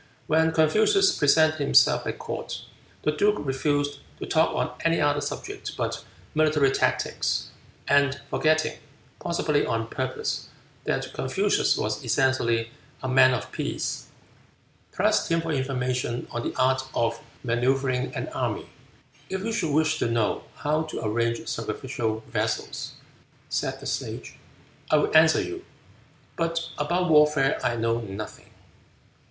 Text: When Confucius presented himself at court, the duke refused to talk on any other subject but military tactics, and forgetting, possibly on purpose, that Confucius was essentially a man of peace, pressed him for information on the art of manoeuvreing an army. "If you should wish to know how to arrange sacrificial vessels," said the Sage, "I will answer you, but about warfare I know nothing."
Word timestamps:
When 0.25 0.51
Confucius 0.51 1.15
presented 1.15 1.57
himself 1.57 2.07
at 2.07 2.17
court, 2.17 2.63
the 3.03 3.11
duke 3.11 3.35
refused 3.37 3.99
to 4.17 4.25
talk 4.25 4.55
on 4.55 4.75
any 4.83 4.99
other 4.99 5.21
subject 5.21 5.77
but 5.77 6.03
military 6.33 6.71
tactics, 6.71 7.49
and 7.87 8.19
forgetting, 8.31 8.79
possibly 9.19 9.63
on 9.63 9.85
purpose, 9.85 10.49
that 10.85 11.13
Confucius 11.13 11.77
was 11.77 12.03
essentially 12.03 12.71
a 13.03 13.07
man 13.07 13.35
of 13.35 13.51
peace, 13.51 14.07
pressed 14.91 15.29
him 15.31 15.39
for 15.41 15.51
information 15.51 16.27
on 16.31 16.41
the 16.49 16.55
art 16.59 16.81
of 16.95 17.21
manoeuvreing 17.45 18.11
an 18.15 18.27
army. 18.29 18.67
"If 19.29 19.45
you 19.45 19.51
should 19.53 19.71
wish 19.71 19.99
to 19.99 20.09
know 20.09 20.45
how 20.55 20.81
to 20.81 21.05
arrange 21.05 21.47
sacrificial 21.47 22.21
vessels," 22.27 22.93
said 23.49 23.79
the 23.79 23.85
Sage, 23.85 24.39
"I 24.89 24.95
will 24.97 25.15
answer 25.15 25.43
you, 25.43 25.63
but 26.37 26.69
about 26.79 27.07
warfare 27.11 27.59
I 27.63 27.75
know 27.75 27.99
nothing." 27.99 28.49